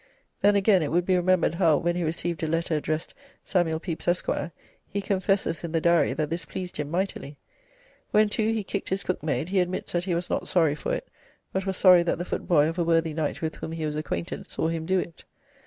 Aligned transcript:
Then, 0.41 0.55
again, 0.55 0.81
it 0.81 0.91
would 0.91 1.05
be 1.05 1.15
remembered 1.15 1.53
how, 1.53 1.77
when 1.77 1.95
he 1.95 2.03
received 2.03 2.41
a 2.41 2.47
letter 2.47 2.75
addressed 2.75 3.13
'Samuel 3.43 3.79
Pepys, 3.79 4.07
Esq.,' 4.07 4.27
he 4.89 4.99
confesses 4.99 5.63
in 5.63 5.73
the 5.73 5.79
Diary 5.79 6.13
that 6.13 6.31
this 6.31 6.43
pleased 6.43 6.77
him 6.77 6.89
mightily. 6.89 7.37
When, 8.09 8.27
too, 8.27 8.51
he 8.51 8.63
kicked 8.63 8.89
his 8.89 9.03
cookmaid, 9.03 9.49
he 9.49 9.59
admits 9.59 9.91
that 9.91 10.05
he 10.05 10.15
was 10.15 10.27
not 10.27 10.47
sorry 10.47 10.73
for 10.73 10.91
it, 10.95 11.07
but 11.53 11.67
was 11.67 11.77
sorry 11.77 12.01
that 12.01 12.17
the 12.17 12.25
footboy 12.25 12.65
of 12.67 12.79
a 12.79 12.83
worthy 12.83 13.13
knight 13.13 13.43
with 13.43 13.57
whom 13.57 13.73
he 13.73 13.85
was 13.85 13.95
acquainted 13.95 14.47
saw 14.47 14.69
him 14.69 14.87
do 14.87 14.97
it. 14.97 15.23